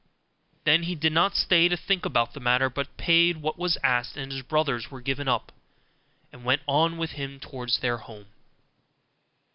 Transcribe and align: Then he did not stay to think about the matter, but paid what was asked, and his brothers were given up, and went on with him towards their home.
Then 0.63 0.81
he 0.81 0.95
did 0.95 1.13
not 1.13 1.35
stay 1.35 1.69
to 1.69 1.77
think 1.77 2.05
about 2.05 2.33
the 2.33 2.39
matter, 2.39 2.71
but 2.71 2.97
paid 2.97 3.37
what 3.37 3.59
was 3.59 3.77
asked, 3.83 4.17
and 4.17 4.31
his 4.31 4.41
brothers 4.41 4.89
were 4.89 4.99
given 4.99 5.27
up, 5.27 5.51
and 6.31 6.43
went 6.43 6.63
on 6.65 6.97
with 6.97 7.11
him 7.11 7.39
towards 7.39 7.77
their 7.81 7.97
home. 7.99 8.25